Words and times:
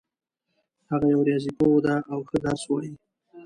هغه 0.91 1.05
یو 1.13 1.21
ریاضي 1.27 1.51
پوه 1.57 1.79
ده 1.85 1.95
او 2.11 2.19
ښه 2.27 2.37
درس 2.45 2.61
وایي 2.67 2.91